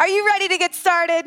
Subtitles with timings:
[0.00, 1.26] Are you ready to get started?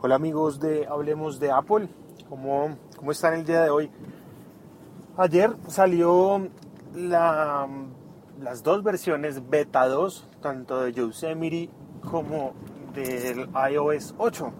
[0.00, 1.88] Hola amigos de Hablemos de Apple,
[2.28, 3.90] ¿cómo, cómo están el día de hoy?
[5.16, 6.40] Ayer salió
[6.94, 7.66] la,
[8.40, 11.68] las dos versiones beta 2, tanto de Yosemite
[12.08, 12.52] como
[12.94, 14.52] del iOS 8.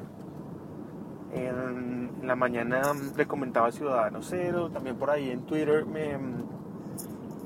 [1.35, 2.83] En la mañana
[3.17, 6.19] le comentaba Ciudadano Cero, también por ahí en Twitter me,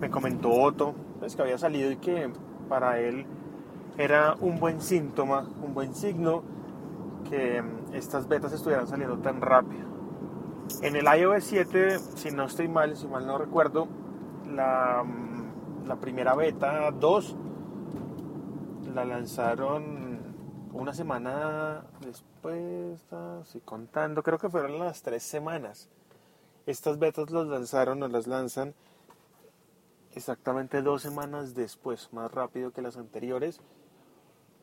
[0.00, 2.32] me comentó Otto pues, que había salido y que
[2.70, 3.26] para él
[3.98, 6.42] era un buen síntoma, un buen signo
[7.28, 7.62] que
[7.92, 9.86] estas betas estuvieran saliendo tan rápido.
[10.82, 13.88] En el iOS 7, si no estoy mal, si mal no recuerdo,
[14.48, 15.04] la,
[15.86, 17.36] la primera beta 2
[18.94, 20.02] la lanzaron
[20.72, 23.04] una semana después,
[23.42, 25.88] estoy contando, creo que fueron las tres semanas.
[26.64, 28.74] Estas betas las lanzaron o las lanzan
[30.14, 33.60] exactamente dos semanas después, más rápido que las anteriores.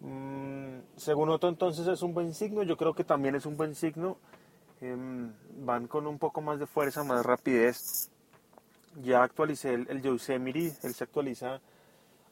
[0.01, 3.75] Mm, según Otto entonces es un buen signo, yo creo que también es un buen
[3.75, 4.17] signo.
[4.81, 8.09] Em, van con un poco más de fuerza, más rapidez.
[9.01, 11.61] Ya actualicé el, el Yosemite, él se actualiza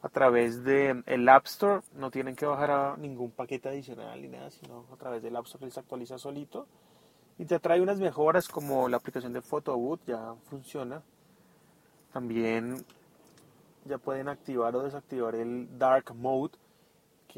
[0.00, 4.28] a través del el App Store, no tienen que bajar a ningún paquete adicional ni
[4.28, 6.66] nada, sino a través del App Store él se actualiza solito.
[7.38, 11.02] Y te trae unas mejoras como la aplicación de Photoboot, ya funciona.
[12.12, 12.84] También
[13.84, 16.58] ya pueden activar o desactivar el Dark Mode,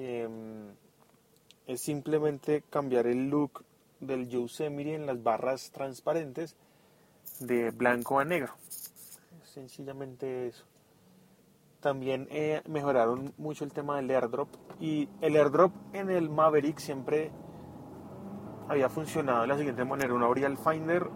[0.01, 0.71] mm,
[1.67, 3.65] es simplemente cambiar el look
[4.01, 6.57] del Yosemite en las barras transparentes
[7.39, 8.55] de blanco a negro.
[9.45, 10.65] Sencillamente eso.
[11.81, 14.49] También eh, mejoraron mucho el tema del airdrop
[14.81, 17.31] y el airdrop en el Maverick siempre
[18.69, 20.13] había funcionado de la siguiente manera.
[20.13, 21.09] Uno abría el Finder,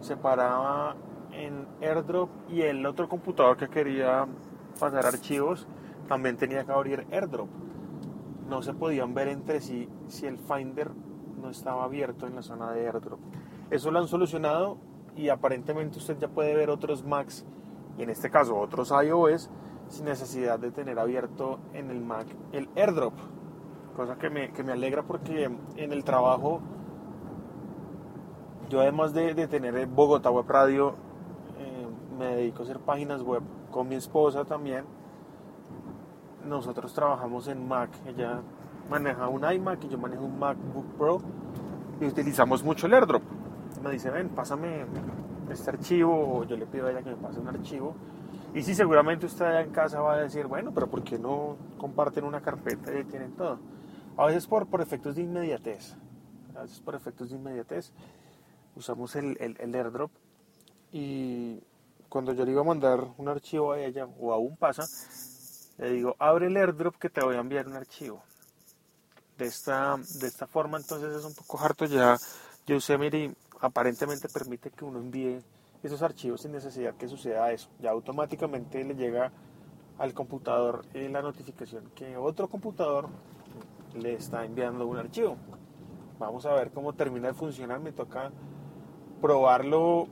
[0.00, 0.96] se paraba
[1.32, 4.26] en airdrop y el otro computador que quería
[4.78, 5.66] pasar archivos
[6.08, 7.48] también tenía que abrir airdrop.
[8.48, 10.90] No se podían ver entre sí si el Finder
[11.40, 13.20] no estaba abierto en la zona de airdrop.
[13.70, 14.78] Eso lo han solucionado
[15.14, 17.44] y aparentemente usted ya puede ver otros Macs
[17.98, 19.50] y en este caso otros iOS
[19.88, 23.14] sin necesidad de tener abierto en el Mac el airdrop.
[23.94, 26.60] Cosa que me, que me alegra porque en el trabajo
[28.68, 30.94] yo además de, de tener Bogotá Web Radio
[31.58, 31.86] eh,
[32.18, 34.84] me dedico a hacer páginas web con mi esposa también
[36.48, 37.90] nosotros trabajamos en Mac.
[38.06, 38.40] Ella
[38.90, 41.20] maneja un iMac y yo manejo un MacBook Pro
[42.00, 43.22] y utilizamos mucho el airdrop.
[43.82, 44.86] Me dice, ven, pásame
[45.50, 47.94] este archivo o yo le pido a ella que me pase un archivo.
[48.54, 51.56] Y sí, seguramente usted allá en casa va a decir, bueno, pero ¿por qué no
[51.76, 53.58] comparten una carpeta y tienen todo?
[54.16, 55.96] A veces por, por efectos de inmediatez.
[56.56, 57.92] A veces por efectos de inmediatez
[58.74, 60.10] usamos el, el, el airdrop
[60.92, 61.60] y
[62.08, 64.84] cuando yo le iba a mandar un archivo a ella o aún pasa,
[65.78, 68.22] le digo, abre el airdrop que te voy a enviar un archivo.
[69.36, 72.16] De esta, de esta forma entonces es un poco harto ya.
[72.66, 75.40] Yosemite aparentemente permite que uno envíe
[75.82, 77.68] esos archivos sin necesidad que suceda eso.
[77.80, 79.30] Ya automáticamente le llega
[79.98, 83.08] al computador la notificación que otro computador
[83.94, 85.36] le está enviando un archivo.
[86.18, 87.78] Vamos a ver cómo termina de funcionar.
[87.78, 88.32] Me toca
[89.20, 90.08] probarlo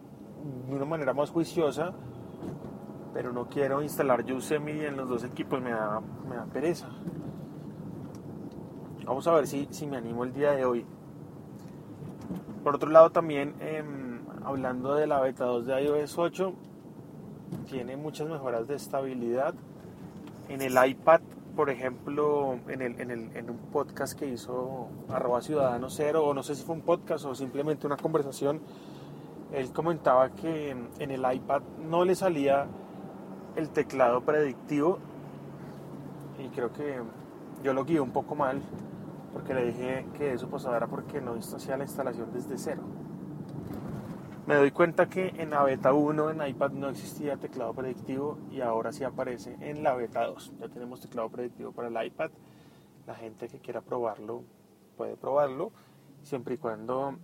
[0.68, 1.92] de una manera más juiciosa
[3.16, 6.86] pero no quiero instalar Yosemite en los dos equipos, me da, me da pereza.
[9.06, 10.84] Vamos a ver si, si me animo el día de hoy.
[12.62, 16.52] Por otro lado, también em, hablando de la beta 2 de iOS 8,
[17.70, 19.54] tiene muchas mejoras de estabilidad.
[20.50, 21.22] En el iPad,
[21.56, 26.34] por ejemplo, en, el, en, el, en un podcast que hizo arroba ciudadano cero, o
[26.34, 28.60] no sé si fue un podcast o simplemente una conversación,
[29.54, 32.66] él comentaba que en el iPad no le salía
[33.56, 34.98] el teclado predictivo
[36.38, 37.00] y creo que
[37.62, 38.62] yo lo guié un poco mal
[39.32, 42.82] porque le dije que eso pues era porque no hacía la instalación desde cero.
[44.46, 48.60] Me doy cuenta que en la beta 1 en iPad no existía teclado predictivo y
[48.60, 50.52] ahora sí aparece en la beta 2.
[50.60, 52.30] Ya tenemos teclado predictivo para el iPad.
[53.06, 54.44] La gente que quiera probarlo
[54.96, 55.72] puede probarlo
[56.22, 57.16] siempre y cuando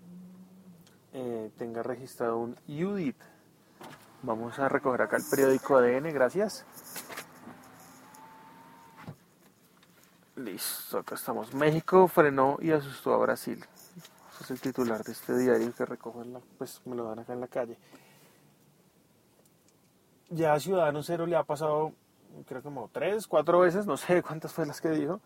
[1.12, 3.16] eh, tenga registrado un UDIT.
[4.24, 6.64] Vamos a recoger acá el periódico ADN, gracias.
[10.36, 11.52] Listo, acá estamos.
[11.54, 13.64] México frenó y asustó a Brasil.
[14.32, 17.32] Ese es el titular de este diario que recojo, la, pues me lo dan acá
[17.32, 17.76] en la calle.
[20.30, 21.92] Ya a Ciudadano Cero le ha pasado,
[22.46, 25.20] creo que como tres, cuatro veces, no sé cuántas fue las que dijo,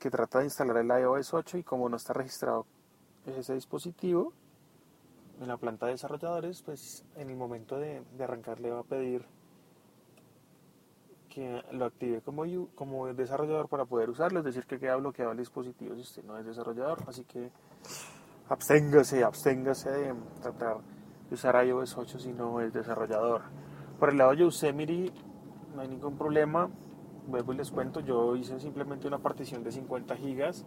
[0.00, 2.66] que trata de instalar el iOS 8 y como no está registrado
[3.26, 4.32] ese dispositivo
[5.42, 8.84] en la planta de desarrolladores, pues en el momento de, de arrancar le va a
[8.84, 9.26] pedir
[11.32, 15.94] que lo active como, desarrollador para poder usarlo, es decir, que queda bloqueado el dispositivo
[15.94, 17.50] si usted no es desarrollador, así que
[18.50, 20.76] absténgase, absténgase de tratar
[21.30, 23.42] de usar iOS 8 si no es desarrollador.
[23.98, 25.10] Por el lado de Yosemite
[25.74, 26.68] no hay ningún problema,
[27.26, 30.66] vuelvo y les cuento, yo hice simplemente una partición de 50 gigas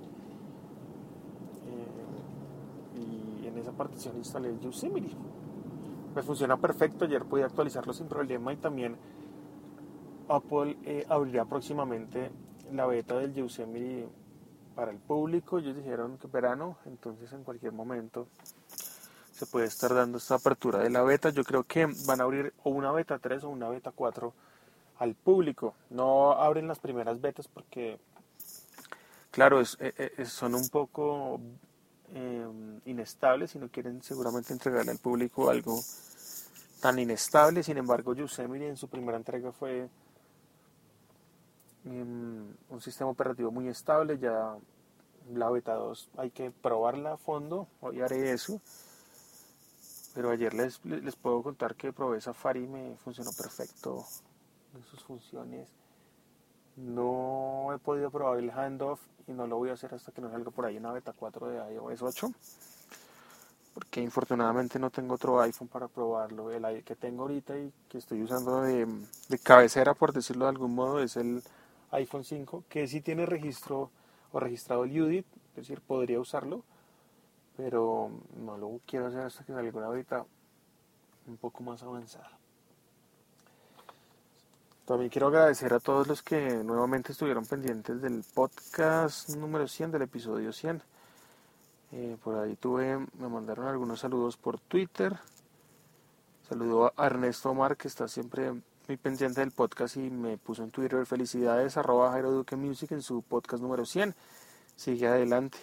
[1.67, 5.15] eh, partición instalé el Yosemite.
[6.15, 8.95] Me funciona perfecto, ayer pude actualizarlo sin problema y también
[10.29, 12.31] Apple eh, abrirá próximamente
[12.71, 14.07] la beta del Yosemite
[14.75, 15.59] para el público.
[15.59, 18.27] Ellos dijeron que verano, entonces en cualquier momento
[19.31, 21.29] se puede estar dando esta apertura de la beta.
[21.29, 24.33] Yo creo que van a abrir o una beta 3 o una beta 4
[24.99, 25.75] al público.
[25.89, 27.99] No abren las primeras betas porque,
[29.31, 31.41] claro, eh, eh, son un poco
[32.85, 35.79] inestables y no quieren seguramente entregarle al público algo
[36.81, 37.63] tan inestable.
[37.63, 39.89] Sin embargo, Yosemite en su primera entrega fue
[41.85, 44.55] un sistema operativo muy estable, ya
[45.33, 48.59] la beta 2 hay que probarla a fondo, hoy haré eso,
[50.13, 54.03] pero ayer les, les puedo contar que probé Safari y me funcionó perfecto
[54.75, 55.69] en sus funciones.
[56.75, 60.29] No he podido probar el handoff y no lo voy a hacer hasta que no
[60.29, 62.31] salga por ahí una beta 4 de iOS 8
[63.75, 66.49] porque infortunadamente no tengo otro iPhone para probarlo.
[66.49, 68.87] El que tengo ahorita y que estoy usando de,
[69.43, 71.43] cabecera, por decirlo de algún modo, es el
[71.91, 73.91] iPhone 5, que sí tiene registro
[74.31, 76.63] o registrado el UDIT, es decir, podría usarlo,
[77.57, 80.25] pero no lo quiero hacer hasta que salga una ahorita
[81.27, 82.31] un poco más avanzada.
[84.85, 90.03] También quiero agradecer a todos los que nuevamente estuvieron pendientes del podcast número 100, del
[90.03, 90.81] episodio 100.
[91.91, 95.17] Eh, por ahí tuve, me mandaron algunos saludos por Twitter.
[96.47, 98.51] Saludo a Ernesto Omar, que está siempre
[98.87, 103.01] muy pendiente del podcast y me puso en Twitter felicidades arroba Jairo Duque Music en
[103.01, 104.13] su podcast número 100.
[104.75, 105.57] Sigue adelante.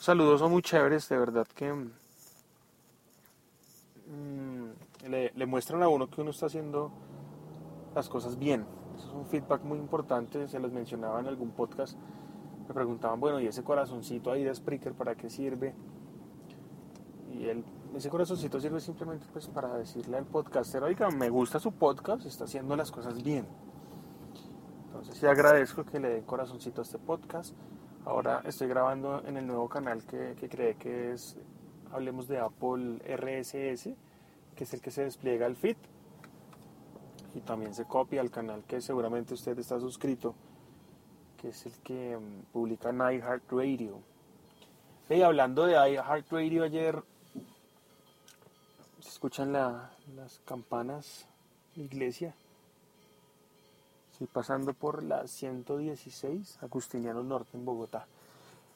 [0.00, 1.88] Saludos son muy chéveres, de verdad que mm,
[5.08, 6.90] le, muestran a uno que uno está haciendo
[7.94, 8.66] las cosas bien.
[8.96, 11.98] Eso es un feedback muy importante, se los mencionaba en algún podcast.
[12.66, 15.74] Me preguntaban, bueno, ¿y ese corazoncito ahí de Spreaker para qué sirve?
[17.32, 17.64] Y él
[17.96, 22.44] ese corazoncito sirve simplemente pues para decirle al podcaster, oiga, me gusta su podcast, está
[22.44, 23.46] haciendo las cosas bien.
[24.86, 27.54] Entonces sí agradezco que le den corazoncito a este podcast.
[28.04, 31.36] Ahora estoy grabando en el nuevo canal que, que creé que es,
[31.90, 33.90] hablemos de Apple RSS,
[34.54, 35.76] que es el que se despliega al feed.
[37.38, 40.34] Y también se copia al canal que seguramente usted está suscrito,
[41.40, 44.00] que es el que mm, publica iHeartRadio.
[45.08, 47.00] Y hablando de iHeartRadio, ayer
[48.98, 51.28] escuchan las campanas
[51.76, 52.34] de iglesia.
[54.10, 58.08] Estoy pasando por la 116, Agustiniano Norte en Bogotá.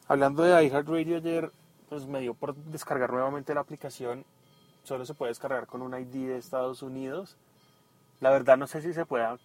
[0.07, 1.50] Hablando de iHeartRadio ayer,
[1.88, 4.25] pues me dio por descargar nuevamente la aplicación.
[4.85, 7.37] Solo se puede descargar con un ID de Estados Unidos.
[8.22, 9.36] La verdad no sé si se pueda,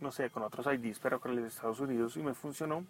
[0.00, 2.84] no sé, con otros IDs, pero con el de Estados Unidos y me funcionó.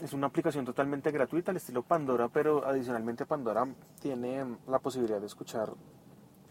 [0.00, 3.66] es una aplicación totalmente gratuita al estilo Pandora, pero adicionalmente Pandora
[4.00, 5.72] tiene la posibilidad de escuchar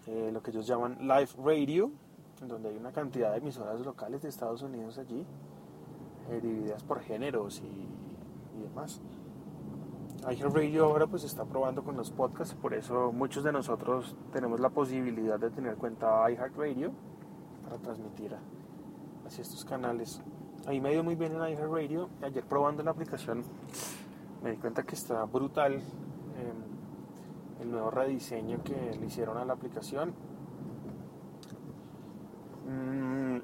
[0.08, 1.92] eh, lo que ellos llaman live radio,
[2.42, 5.26] en donde hay una cantidad de emisoras locales de Estados Unidos allí,
[6.32, 9.00] eh, divididas por géneros y, y demás.
[10.30, 14.70] iHeartRadio ahora pues está probando con los podcasts, por eso muchos de nosotros tenemos la
[14.70, 16.92] posibilidad de tener cuenta iHeartRadio
[17.64, 18.36] para transmitir
[19.26, 20.22] hacia estos canales.
[20.66, 22.10] Ahí me ha ido muy bien en iHeartRadio.
[22.24, 23.44] Ayer probando la aplicación
[24.42, 25.82] me di cuenta que está brutal eh,
[27.62, 30.14] el nuevo rediseño que le hicieron a la aplicación.
[32.68, 33.42] Mm,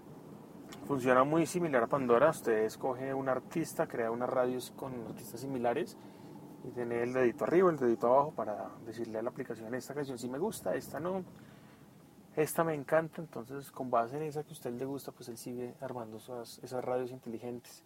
[0.88, 2.32] funciona muy similar a Pandora.
[2.32, 5.96] Usted escoge un artista, crea unas radios con artistas similares
[6.64, 10.18] y tiene el dedito arriba, el dedito abajo para decirle a la aplicación esta canción
[10.18, 11.24] sí me gusta, esta no
[12.36, 15.38] esta me encanta, entonces con base en esa que a usted le gusta, pues él
[15.38, 17.84] sigue armando esas, radios inteligentes.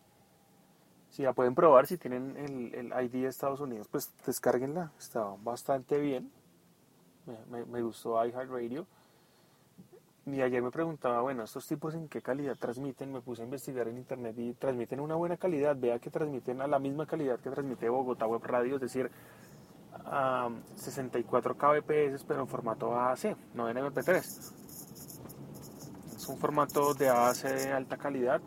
[1.09, 5.99] Si la pueden probar, si tienen el, ID de Estados Unidos, pues descárguenla, está bastante
[5.99, 6.31] bien.
[7.25, 8.85] Me, me, me gustó iHeartRadio.
[10.27, 13.87] Y ayer me preguntaba, bueno, estos tipos en qué calidad transmiten, me puse a investigar
[13.87, 17.51] en internet y transmiten una buena calidad, vea que transmiten a la misma calidad que
[17.51, 19.11] transmite Bogotá Web Radio, es decir,
[19.93, 24.17] a 64 kbps pero en formato AAC, no en MP3.
[26.15, 28.41] Es un formato de AAC de alta calidad,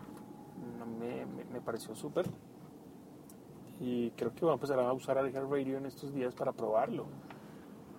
[0.99, 2.27] me, me, pareció súper
[3.79, 7.07] y creo que voy a empezar a usar Alger Radio en estos días para probarlo.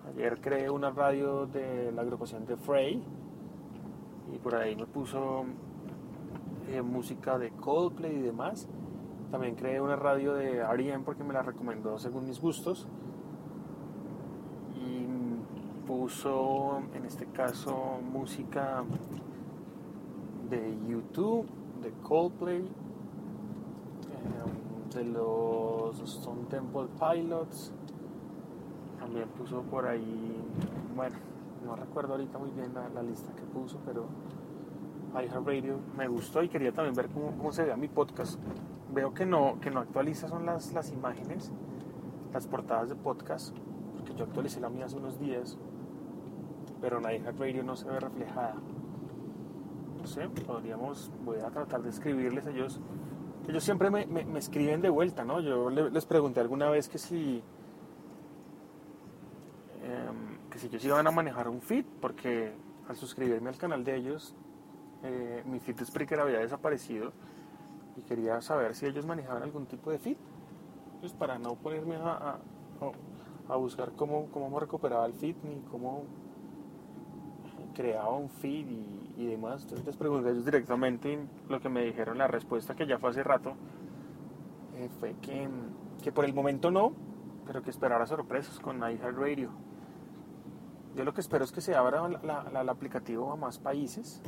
[0.06, 3.02] Ayer creé una radio de la agrupación de Frey
[4.42, 5.44] por ahí me puso
[6.68, 8.68] eh, música de Coldplay y demás.
[9.30, 11.04] También creé una radio de R.E.M.
[11.04, 12.86] porque me la recomendó según mis gustos.
[14.76, 15.06] Y
[15.86, 18.84] puso en este caso música
[20.48, 21.46] de YouTube,
[21.82, 22.66] de Coldplay, eh,
[24.96, 27.72] de los Stone Temple Pilots.
[28.98, 30.36] También puso por ahí,
[30.94, 31.16] bueno,
[31.64, 34.06] no recuerdo ahorita muy bien la, la lista que puso, pero
[35.14, 38.40] iHeartRadio me gustó y quería también ver cómo, cómo se veía mi podcast.
[38.92, 41.52] Veo que no, que no actualiza son las, las imágenes,
[42.32, 43.56] las portadas de podcast,
[43.96, 45.58] porque yo actualicé la mía hace unos días,
[46.80, 48.56] pero en iHeartRadio no se ve reflejada.
[49.98, 52.80] No sé, podríamos, voy a tratar de escribirles ellos.
[53.48, 55.40] Ellos siempre me, me, me escriben de vuelta, ¿no?
[55.40, 57.42] Yo le, les pregunté alguna vez que si
[60.50, 62.52] que si ellos iban a manejar un feed, porque
[62.88, 64.34] al suscribirme al canal de ellos,
[65.02, 67.12] eh, mi de Spreaker había desaparecido
[67.96, 70.16] y quería saber si ellos manejaban algún tipo de feed,
[71.00, 72.38] pues para no ponerme a, a,
[73.48, 76.04] a buscar cómo, cómo recuperaba el feed ni cómo
[77.74, 79.62] creaba un feed y, y, demás.
[79.62, 82.98] Entonces les pregunté a ellos directamente y lo que me dijeron, la respuesta que ya
[82.98, 83.54] fue hace rato,
[84.76, 85.48] eh, fue que,
[86.02, 86.92] que por el momento no,
[87.46, 89.50] pero que esperara sorpresas con iHeartRadio.
[90.94, 93.58] Yo lo que espero es que se abra la, la, la, el aplicativo a más
[93.58, 94.22] países.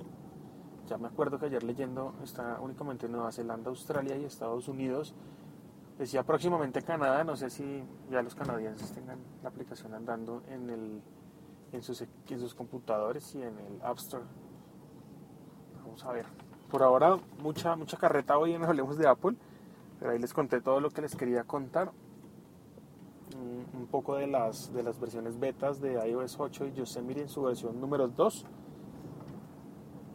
[0.89, 5.15] Ya me acuerdo que ayer leyendo está únicamente en Nueva Zelanda, Australia y Estados Unidos.
[5.99, 11.03] Decía próximamente Canadá, no sé si ya los canadienses tengan la aplicación andando en, el,
[11.73, 14.25] en, sus, en sus computadores y en el App Store.
[15.85, 16.27] Vamos a ver.
[16.71, 19.37] Por ahora, mucha, mucha carreta hoy en Hablemos de Apple,
[20.01, 21.93] pero ahí les conté todo lo que les quería contar
[23.35, 27.43] un poco de las, de las versiones betas de iOS 8 y Yosemite en su
[27.43, 28.47] versión número 2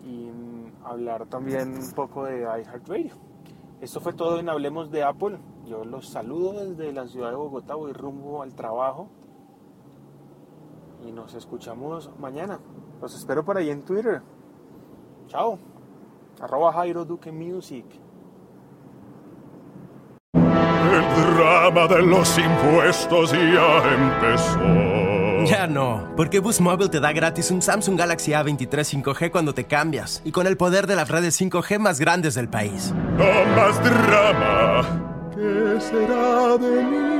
[0.07, 0.31] y
[0.85, 3.15] hablar también un poco de iHeartRadio.
[3.81, 5.37] Esto fue todo en Hablemos de Apple.
[5.65, 9.09] Yo los saludo desde la ciudad de Bogotá, voy rumbo al trabajo
[11.05, 12.59] y nos escuchamos mañana.
[13.01, 14.21] Los espero por ahí en Twitter.
[15.27, 15.59] Chao.
[16.41, 17.85] Arroba Jairo Duque Music.
[20.33, 25.16] El drama de los impuestos ya empezó.
[25.49, 29.65] Ya no, porque Boost Mobile te da gratis un Samsung Galaxy A23 5G cuando te
[29.65, 32.93] cambias y con el poder de las redes 5G más grandes del país.
[33.17, 35.29] No más drama.
[35.33, 37.17] ¿Qué será de mí?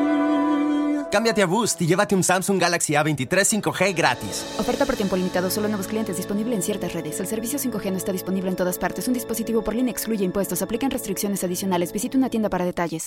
[1.11, 4.45] Cámbiate a Boost y llévate un Samsung Galaxy A23 5G gratis.
[4.59, 7.19] Oferta por tiempo limitado, solo nuevos clientes disponible en ciertas redes.
[7.21, 9.07] El servicio 5G no está disponible en todas partes.
[9.07, 10.61] Un dispositivo por línea excluye impuestos.
[10.61, 11.93] Aplican restricciones adicionales.
[11.93, 13.05] Visita una tienda para detalles.